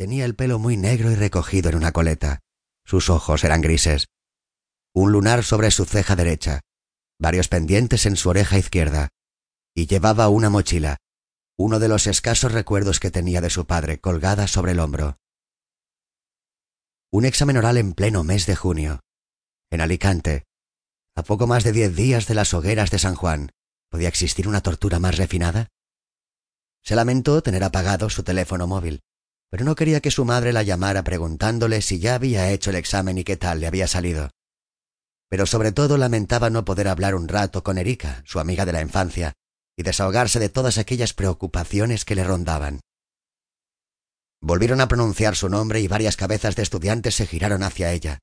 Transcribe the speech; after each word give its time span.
Tenía 0.00 0.24
el 0.24 0.34
pelo 0.34 0.58
muy 0.58 0.78
negro 0.78 1.10
y 1.10 1.14
recogido 1.14 1.68
en 1.68 1.76
una 1.76 1.92
coleta. 1.92 2.40
Sus 2.86 3.10
ojos 3.10 3.44
eran 3.44 3.60
grises. 3.60 4.06
Un 4.94 5.12
lunar 5.12 5.44
sobre 5.44 5.70
su 5.70 5.84
ceja 5.84 6.16
derecha, 6.16 6.62
varios 7.18 7.48
pendientes 7.48 8.06
en 8.06 8.16
su 8.16 8.30
oreja 8.30 8.56
izquierda, 8.56 9.10
y 9.74 9.88
llevaba 9.88 10.30
una 10.30 10.48
mochila, 10.48 10.96
uno 11.58 11.78
de 11.78 11.88
los 11.88 12.06
escasos 12.06 12.52
recuerdos 12.52 12.98
que 12.98 13.10
tenía 13.10 13.42
de 13.42 13.50
su 13.50 13.66
padre, 13.66 14.00
colgada 14.00 14.46
sobre 14.46 14.72
el 14.72 14.80
hombro. 14.80 15.18
Un 17.12 17.26
examen 17.26 17.58
oral 17.58 17.76
en 17.76 17.92
pleno 17.92 18.24
mes 18.24 18.46
de 18.46 18.56
junio. 18.56 19.00
En 19.70 19.82
Alicante, 19.82 20.44
a 21.14 21.24
poco 21.24 21.46
más 21.46 21.62
de 21.62 21.72
diez 21.72 21.94
días 21.94 22.26
de 22.26 22.36
las 22.36 22.54
hogueras 22.54 22.90
de 22.90 22.98
San 22.98 23.16
Juan, 23.16 23.50
¿podía 23.90 24.08
existir 24.08 24.48
una 24.48 24.62
tortura 24.62 24.98
más 24.98 25.18
refinada? 25.18 25.68
Se 26.82 26.96
lamentó 26.96 27.42
tener 27.42 27.62
apagado 27.64 28.08
su 28.08 28.22
teléfono 28.22 28.66
móvil, 28.66 29.02
pero 29.50 29.64
no 29.64 29.74
quería 29.74 30.00
que 30.00 30.12
su 30.12 30.24
madre 30.24 30.52
la 30.52 30.62
llamara 30.62 31.02
preguntándole 31.02 31.82
si 31.82 31.98
ya 31.98 32.14
había 32.14 32.50
hecho 32.50 32.70
el 32.70 32.76
examen 32.76 33.18
y 33.18 33.24
qué 33.24 33.36
tal 33.36 33.60
le 33.60 33.66
había 33.66 33.88
salido. 33.88 34.30
Pero 35.28 35.44
sobre 35.44 35.72
todo 35.72 35.98
lamentaba 35.98 36.50
no 36.50 36.64
poder 36.64 36.88
hablar 36.88 37.14
un 37.14 37.28
rato 37.28 37.62
con 37.62 37.76
Erika, 37.76 38.22
su 38.24 38.38
amiga 38.38 38.64
de 38.64 38.72
la 38.72 38.80
infancia, 38.80 39.32
y 39.76 39.82
desahogarse 39.82 40.38
de 40.38 40.48
todas 40.48 40.78
aquellas 40.78 41.14
preocupaciones 41.14 42.04
que 42.04 42.14
le 42.14 42.24
rondaban. 42.24 42.80
Volvieron 44.40 44.80
a 44.80 44.88
pronunciar 44.88 45.36
su 45.36 45.48
nombre 45.48 45.80
y 45.80 45.88
varias 45.88 46.16
cabezas 46.16 46.56
de 46.56 46.62
estudiantes 46.62 47.14
se 47.14 47.26
giraron 47.26 47.62
hacia 47.62 47.92
ella. 47.92 48.18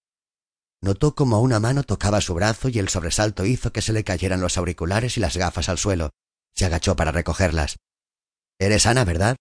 Notó 0.82 1.16
como 1.16 1.42
una 1.42 1.59
mano 1.59 1.84
tocaba 1.84 2.22
su 2.22 2.34
brazo 2.34 2.70
y 2.70 2.80
el 2.80 2.90
sobresalto 2.90 3.46
hizo 3.46 3.72
que 3.72 3.82
se 3.82 3.94
le 3.94 4.04
cayeran 4.04 4.42
los 4.42 4.58
auriculares 4.58 5.18
y 5.18 5.20
las 5.20 5.36
gafas 5.36 5.70
al 5.70 5.78
suelo. 5.78 6.12
Se 6.56 6.66
agachó 6.66 6.96
para 6.96 7.12
recogerlas. 7.12 7.78
Eres 8.59 8.86
Ana, 8.86 9.04
¿verdad? 9.06 9.38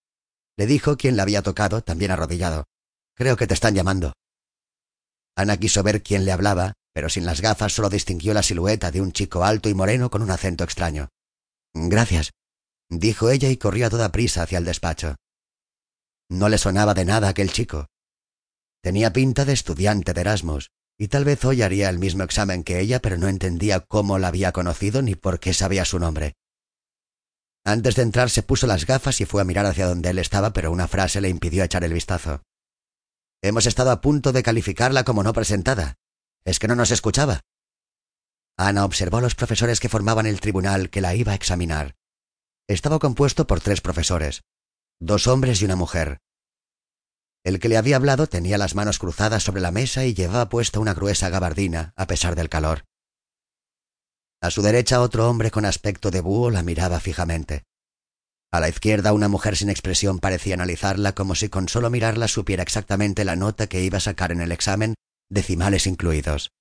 Le 0.56 0.66
dijo 0.66 0.96
quien 0.96 1.16
la 1.16 1.22
había 1.22 1.42
tocado, 1.42 1.82
también 1.82 2.10
arrodillado. 2.10 2.64
Creo 3.14 3.36
que 3.36 3.46
te 3.46 3.54
están 3.54 3.74
llamando. 3.74 4.12
Ana 5.36 5.58
quiso 5.58 5.82
ver 5.82 6.02
quién 6.02 6.24
le 6.24 6.32
hablaba, 6.32 6.72
pero 6.94 7.10
sin 7.10 7.26
las 7.26 7.42
gafas 7.42 7.74
solo 7.74 7.90
distinguió 7.90 8.32
la 8.32 8.42
silueta 8.42 8.90
de 8.90 9.02
un 9.02 9.12
chico 9.12 9.44
alto 9.44 9.68
y 9.68 9.74
moreno 9.74 10.10
con 10.10 10.22
un 10.22 10.30
acento 10.30 10.64
extraño. 10.64 11.08
Gracias, 11.74 12.32
dijo 12.88 13.30
ella 13.30 13.50
y 13.50 13.58
corrió 13.58 13.86
a 13.86 13.90
toda 13.90 14.12
prisa 14.12 14.42
hacia 14.42 14.58
el 14.58 14.64
despacho. 14.64 15.16
No 16.30 16.48
le 16.48 16.56
sonaba 16.56 16.94
de 16.94 17.04
nada 17.04 17.28
aquel 17.28 17.52
chico. 17.52 17.86
Tenía 18.82 19.12
pinta 19.12 19.44
de 19.44 19.52
estudiante 19.52 20.14
de 20.14 20.22
Erasmus, 20.22 20.70
y 20.98 21.08
tal 21.08 21.24
vez 21.24 21.44
hoy 21.44 21.60
haría 21.60 21.90
el 21.90 21.98
mismo 21.98 22.22
examen 22.22 22.64
que 22.64 22.80
ella, 22.80 23.00
pero 23.00 23.18
no 23.18 23.28
entendía 23.28 23.80
cómo 23.80 24.18
la 24.18 24.28
había 24.28 24.52
conocido 24.52 25.02
ni 25.02 25.14
por 25.14 25.38
qué 25.38 25.52
sabía 25.52 25.84
su 25.84 25.98
nombre. 25.98 26.34
Antes 27.66 27.96
de 27.96 28.02
entrar 28.02 28.30
se 28.30 28.44
puso 28.44 28.68
las 28.68 28.86
gafas 28.86 29.20
y 29.20 29.24
fue 29.24 29.42
a 29.42 29.44
mirar 29.44 29.66
hacia 29.66 29.88
donde 29.88 30.10
él 30.10 30.20
estaba, 30.20 30.52
pero 30.52 30.70
una 30.70 30.86
frase 30.86 31.20
le 31.20 31.28
impidió 31.28 31.64
echar 31.64 31.82
el 31.82 31.92
vistazo. 31.92 32.42
Hemos 33.42 33.66
estado 33.66 33.90
a 33.90 34.00
punto 34.00 34.30
de 34.30 34.44
calificarla 34.44 35.02
como 35.02 35.24
no 35.24 35.32
presentada. 35.32 35.96
¿Es 36.44 36.60
que 36.60 36.68
no 36.68 36.76
nos 36.76 36.92
escuchaba? 36.92 37.40
Ana 38.56 38.84
observó 38.84 39.16
a 39.16 39.20
los 39.20 39.34
profesores 39.34 39.80
que 39.80 39.88
formaban 39.88 40.26
el 40.26 40.40
tribunal 40.40 40.90
que 40.90 41.00
la 41.00 41.16
iba 41.16 41.32
a 41.32 41.34
examinar. 41.34 41.96
Estaba 42.68 43.00
compuesto 43.00 43.48
por 43.48 43.60
tres 43.60 43.80
profesores, 43.80 44.42
dos 45.00 45.26
hombres 45.26 45.60
y 45.60 45.64
una 45.64 45.74
mujer. 45.74 46.18
El 47.44 47.58
que 47.58 47.68
le 47.68 47.78
había 47.78 47.96
hablado 47.96 48.28
tenía 48.28 48.58
las 48.58 48.76
manos 48.76 49.00
cruzadas 49.00 49.42
sobre 49.42 49.60
la 49.60 49.72
mesa 49.72 50.04
y 50.04 50.14
llevaba 50.14 50.48
puesta 50.48 50.78
una 50.78 50.94
gruesa 50.94 51.30
gabardina, 51.30 51.92
a 51.96 52.06
pesar 52.06 52.36
del 52.36 52.48
calor. 52.48 52.84
A 54.46 54.50
su 54.52 54.62
derecha 54.62 55.00
otro 55.00 55.28
hombre 55.28 55.50
con 55.50 55.64
aspecto 55.64 56.12
de 56.12 56.20
búho 56.20 56.52
la 56.52 56.62
miraba 56.62 57.00
fijamente. 57.00 57.64
A 58.52 58.60
la 58.60 58.68
izquierda 58.68 59.12
una 59.12 59.26
mujer 59.26 59.56
sin 59.56 59.70
expresión 59.70 60.20
parecía 60.20 60.54
analizarla 60.54 61.16
como 61.16 61.34
si 61.34 61.48
con 61.48 61.68
solo 61.68 61.90
mirarla 61.90 62.28
supiera 62.28 62.62
exactamente 62.62 63.24
la 63.24 63.34
nota 63.34 63.66
que 63.66 63.82
iba 63.82 63.98
a 63.98 64.00
sacar 64.00 64.30
en 64.30 64.40
el 64.40 64.52
examen, 64.52 64.94
decimales 65.28 65.88
incluidos. 65.88 66.52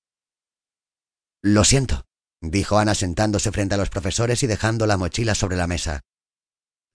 Lo 1.44 1.64
siento, 1.64 2.08
dijo 2.42 2.80
Ana 2.80 2.96
sentándose 2.96 3.52
frente 3.52 3.76
a 3.76 3.78
los 3.78 3.92
profesores 3.92 4.42
y 4.42 4.48
dejando 4.48 4.88
la 4.88 4.98
mochila 4.98 5.36
sobre 5.36 5.56
la 5.56 5.68
mesa. 5.68 6.02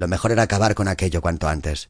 Lo 0.00 0.08
mejor 0.08 0.32
era 0.32 0.42
acabar 0.42 0.74
con 0.74 0.88
aquello 0.88 1.20
cuanto 1.20 1.46
antes. 1.46 1.88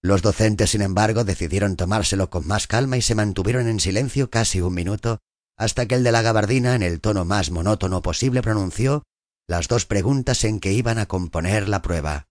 Los 0.00 0.22
docentes, 0.22 0.70
sin 0.70 0.82
embargo, 0.82 1.24
decidieron 1.24 1.74
tomárselo 1.74 2.30
con 2.30 2.46
más 2.46 2.68
calma 2.68 2.98
y 2.98 3.02
se 3.02 3.16
mantuvieron 3.16 3.66
en 3.66 3.80
silencio 3.80 4.30
casi 4.30 4.60
un 4.60 4.74
minuto, 4.74 5.18
hasta 5.58 5.86
que 5.86 5.96
el 5.96 6.04
de 6.04 6.12
la 6.12 6.22
gabardina, 6.22 6.76
en 6.76 6.82
el 6.82 7.00
tono 7.00 7.24
más 7.24 7.50
monótono 7.50 8.00
posible, 8.00 8.42
pronunció 8.42 9.02
las 9.48 9.66
dos 9.66 9.86
preguntas 9.86 10.44
en 10.44 10.60
que 10.60 10.72
iban 10.72 10.98
a 10.98 11.06
componer 11.06 11.68
la 11.68 11.82
prueba. 11.82 12.28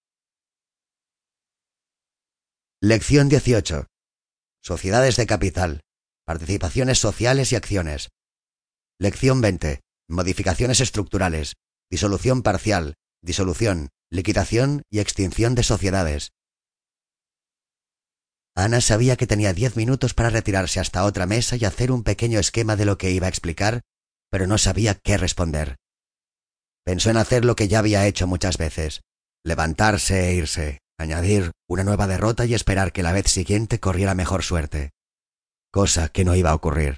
Lección 2.82 3.28
18. 3.28 3.88
Sociedades 4.64 5.18
de 5.18 5.28
capital. 5.28 5.82
Participaciones 6.26 7.00
sociales 7.00 7.52
y 7.52 7.56
acciones. 7.56 8.10
Lección 8.98 9.42
20. 9.42 9.82
Modificaciones 10.08 10.80
estructurales. 10.80 11.56
Disolución 11.90 12.44
parcial. 12.44 12.96
Disolución. 13.22 13.90
Liquidación 14.10 14.84
y 14.90 15.00
extinción 15.00 15.54
de 15.56 15.64
sociedades. 15.64 16.32
Ana 18.58 18.82
sabía 18.82 19.18
que 19.18 19.28
tenía 19.28 19.54
diez 19.54 19.76
minutos 19.76 20.16
para 20.16 20.32
retirarse 20.32 20.80
hasta 20.80 21.06
otra 21.06 21.28
mesa 21.28 21.56
y 21.58 21.64
hacer 21.64 21.92
un 21.92 22.02
pequeño 22.02 22.40
esquema 22.40 22.76
de 22.76 22.86
lo 22.86 22.98
que 22.98 23.12
iba 23.12 23.28
a 23.28 23.30
explicar, 23.30 23.82
pero 24.32 24.48
no 24.48 24.58
sabía 24.58 24.96
qué 24.96 25.16
responder. 25.16 25.76
Pensó 26.84 27.12
en 27.12 27.18
hacer 27.18 27.46
lo 27.46 27.56
que 27.56 27.68
ya 27.68 27.78
había 27.78 28.08
hecho 28.08 28.26
muchas 28.26 28.58
veces, 28.58 29.02
levantarse 29.44 30.30
e 30.30 30.34
irse, 30.34 30.80
añadir 30.98 31.52
una 31.70 31.84
nueva 31.84 32.08
derrota 32.08 32.46
y 32.46 32.56
esperar 32.56 32.94
que 32.94 33.04
la 33.04 33.12
vez 33.12 33.30
siguiente 33.30 33.80
corriera 33.80 34.16
mejor 34.16 34.42
suerte. 34.42 34.90
Cosa 35.72 36.10
que 36.10 36.26
no 36.26 36.34
iba 36.34 36.50
a 36.50 36.56
ocurrir. 36.56 36.98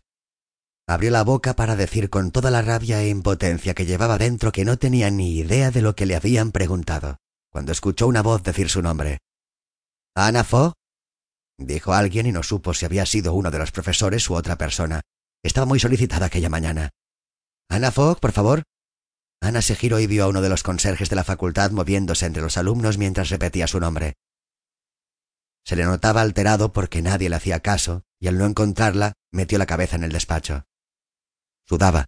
Abrió 0.88 1.12
la 1.12 1.26
boca 1.26 1.58
para 1.58 1.76
decir 1.76 2.10
con 2.10 2.32
toda 2.32 2.52
la 2.52 2.62
rabia 2.62 3.02
e 3.02 3.10
impotencia 3.10 3.74
que 3.74 3.86
llevaba 3.86 4.18
dentro 4.18 4.54
que 4.54 4.64
no 4.64 4.78
tenía 4.78 5.12
ni 5.12 5.38
idea 5.38 5.72
de 5.72 5.82
lo 5.82 5.94
que 5.94 6.06
le 6.06 6.16
habían 6.16 6.54
preguntado, 6.54 7.18
cuando 7.52 7.74
escuchó 7.74 8.08
una 8.08 8.22
voz 8.22 8.44
decir 8.44 8.70
su 8.70 8.82
nombre. 8.82 9.18
¿Ana 10.16 10.46
Fo? 10.46 10.79
Dijo 11.60 11.94
alguien 11.94 12.26
y 12.26 12.32
no 12.32 12.44
supo 12.44 12.74
si 12.74 12.86
había 12.86 13.06
sido 13.06 13.34
uno 13.34 13.52
de 13.52 13.60
los 13.60 13.72
profesores 13.72 14.30
u 14.30 14.36
otra 14.36 14.58
persona. 14.58 15.02
Estaba 15.44 15.66
muy 15.66 15.80
solicitada 15.80 16.28
aquella 16.28 16.50
mañana. 16.50 16.90
Ana 17.70 17.92
Fogg, 17.92 18.20
por 18.20 18.32
favor. 18.32 18.64
Ana 19.42 19.62
se 19.62 19.76
giró 19.76 20.00
y 20.00 20.08
vio 20.08 20.26
a 20.26 20.28
uno 20.28 20.42
de 20.42 20.50
los 20.50 20.64
conserjes 20.64 21.10
de 21.10 21.16
la 21.16 21.24
facultad 21.24 21.72
moviéndose 21.72 22.26
entre 22.26 22.42
los 22.42 22.58
alumnos 22.58 22.98
mientras 22.98 23.30
repetía 23.30 23.68
su 23.68 23.80
nombre. 23.80 24.16
Se 25.66 25.76
le 25.76 25.86
notaba 25.86 26.22
alterado 26.22 26.74
porque 26.74 27.02
nadie 27.02 27.30
le 27.30 27.36
hacía 27.36 27.60
caso, 27.60 28.04
y 28.20 28.28
al 28.28 28.38
no 28.38 28.46
encontrarla, 28.46 29.14
metió 29.32 29.58
la 29.58 29.66
cabeza 29.66 29.96
en 29.96 30.04
el 30.04 30.12
despacho. 30.12 30.66
Sudaba. 31.68 32.06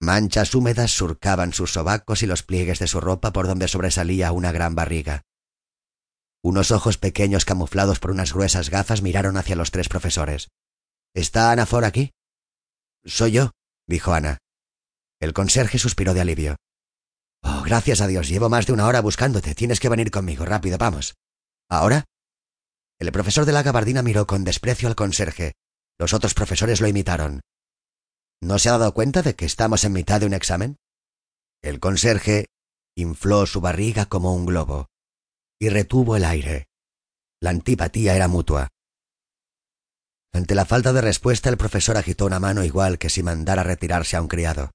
Manchas 0.00 0.54
húmedas 0.54 0.90
surcaban 0.90 1.52
sus 1.52 1.72
sobacos 1.72 2.22
y 2.22 2.26
los 2.26 2.42
pliegues 2.42 2.78
de 2.78 2.86
su 2.86 3.00
ropa 3.00 3.32
por 3.32 3.46
donde 3.46 3.68
sobresalía 3.68 4.32
una 4.32 4.50
gran 4.50 4.74
barriga. 4.74 5.22
Unos 6.42 6.70
ojos 6.70 6.96
pequeños 6.96 7.44
camuflados 7.44 7.98
por 8.00 8.12
unas 8.12 8.32
gruesas 8.32 8.70
gafas 8.70 9.02
miraron 9.02 9.36
hacia 9.36 9.56
los 9.56 9.70
tres 9.70 9.90
profesores. 9.90 10.48
¿Está 11.14 11.52
Ana 11.52 11.66
Ford 11.66 11.84
aquí? 11.84 12.12
Soy 13.04 13.32
yo, 13.32 13.50
dijo 13.86 14.14
Ana. 14.14 14.38
El 15.20 15.34
conserje 15.34 15.78
suspiró 15.78 16.14
de 16.14 16.22
alivio. 16.22 16.56
Oh, 17.42 17.62
gracias 17.62 18.00
a 18.00 18.06
Dios, 18.06 18.28
llevo 18.28 18.48
más 18.48 18.66
de 18.66 18.72
una 18.72 18.86
hora 18.86 19.02
buscándote. 19.02 19.54
Tienes 19.54 19.80
que 19.80 19.90
venir 19.90 20.10
conmigo, 20.10 20.46
rápido, 20.46 20.78
vamos. 20.78 21.14
¿Ahora? 21.68 22.06
El 22.98 23.12
profesor 23.12 23.44
de 23.44 23.52
la 23.52 23.62
gabardina 23.62 24.02
miró 24.02 24.26
con 24.26 24.44
desprecio 24.44 24.88
al 24.88 24.96
conserje. 24.96 25.52
Los 25.98 26.14
otros 26.14 26.32
profesores 26.32 26.80
lo 26.80 26.88
imitaron. 26.88 27.42
¿No 28.40 28.58
se 28.58 28.70
ha 28.70 28.78
dado 28.78 28.94
cuenta 28.94 29.20
de 29.20 29.34
que 29.34 29.44
estamos 29.44 29.84
en 29.84 29.92
mitad 29.92 30.20
de 30.20 30.26
un 30.26 30.34
examen? 30.34 30.76
El 31.62 31.80
conserje 31.80 32.46
infló 32.96 33.44
su 33.44 33.60
barriga 33.60 34.06
como 34.06 34.34
un 34.34 34.46
globo 34.46 34.90
y 35.60 35.68
retuvo 35.68 36.16
el 36.16 36.24
aire. 36.24 36.68
La 37.40 37.50
antipatía 37.50 38.16
era 38.16 38.28
mutua. 38.28 38.68
Ante 40.32 40.54
la 40.54 40.64
falta 40.64 40.92
de 40.92 41.02
respuesta, 41.02 41.50
el 41.50 41.58
profesor 41.58 41.96
agitó 41.96 42.24
una 42.24 42.40
mano 42.40 42.64
igual 42.64 42.98
que 42.98 43.10
si 43.10 43.22
mandara 43.22 43.62
retirarse 43.62 44.16
a 44.16 44.22
un 44.22 44.28
criado. 44.28 44.70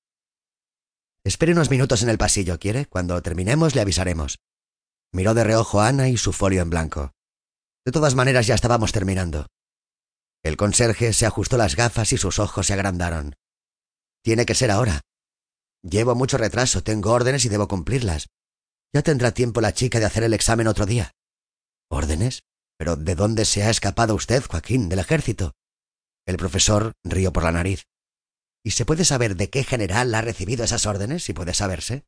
Espere 1.24 1.54
unos 1.54 1.72
minutos 1.72 2.04
en 2.04 2.10
el 2.10 2.20
pasillo, 2.20 2.60
¿quiere? 2.60 2.86
Cuando 2.86 3.20
terminemos 3.22 3.74
le 3.74 3.82
avisaremos. 3.82 4.38
Miró 5.12 5.34
de 5.34 5.44
reojo 5.44 5.82
a 5.82 5.88
Ana 5.88 6.08
y 6.08 6.18
su 6.18 6.34
folio 6.34 6.62
en 6.62 6.70
blanco. 6.70 7.12
De 7.84 7.92
todas 7.92 8.14
maneras 8.14 8.46
ya 8.46 8.54
estábamos 8.54 8.92
terminando. 8.92 9.48
El 10.44 10.58
conserje 10.58 11.14
se 11.14 11.26
ajustó 11.26 11.58
las 11.58 11.76
gafas 11.76 12.14
y 12.14 12.18
sus 12.18 12.38
ojos 12.38 12.68
se 12.68 12.74
agrandaron. 12.74 13.36
Tiene 14.24 14.46
que 14.46 14.54
ser 14.54 14.70
ahora. 14.70 15.02
Llevo 15.82 16.14
mucho 16.14 16.38
retraso, 16.38 16.84
tengo 16.84 17.12
órdenes 17.12 17.46
y 17.46 17.50
debo 17.50 17.68
cumplirlas. 17.68 18.28
Ya 18.96 19.02
tendrá 19.02 19.34
tiempo 19.34 19.60
la 19.60 19.74
chica 19.74 20.00
de 20.00 20.06
hacer 20.06 20.24
el 20.24 20.34
examen 20.34 20.68
otro 20.68 20.86
día. 20.86 21.12
¿Órdenes? 21.90 22.44
¿Pero 22.78 22.96
de 22.96 23.16
dónde 23.16 23.44
se 23.44 23.62
ha 23.62 23.70
escapado 23.70 24.16
usted, 24.16 24.42
Joaquín? 24.50 24.88
¿Del 24.88 25.00
ejército? 25.00 25.52
El 26.26 26.38
profesor 26.38 26.94
rió 27.04 27.34
por 27.34 27.44
la 27.44 27.52
nariz. 27.52 27.84
¿Y 28.64 28.72
se 28.72 28.86
puede 28.86 29.04
saber 29.04 29.36
de 29.36 29.50
qué 29.50 29.66
general 29.66 30.16
ha 30.16 30.22
recibido 30.22 30.64
esas 30.64 30.86
órdenes, 30.86 31.26
si 31.26 31.34
puede 31.34 31.54
saberse? 31.54 32.06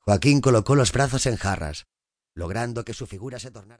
Joaquín 0.00 0.42
colocó 0.42 0.74
los 0.74 0.92
brazos 0.92 1.24
en 1.24 1.38
jarras, 1.38 1.86
logrando 2.34 2.84
que 2.84 2.92
su 2.92 3.06
figura 3.06 3.38
se 3.38 3.50
tornara. 3.50 3.70